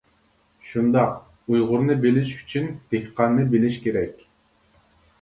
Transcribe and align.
شۇنداق، 0.69 1.11
ئۇيغۇرنى 1.53 1.99
بىلىش 2.07 2.33
ئۈچۈن 2.39 2.75
دېھقاننى 2.95 3.49
بىلىش 3.55 3.81
كېرەك. 3.89 4.29